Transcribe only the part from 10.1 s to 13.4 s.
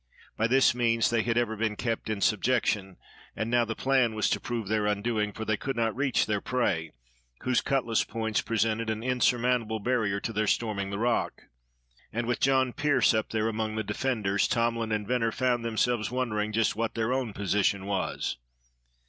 to their storming the rock. And with John Pearse up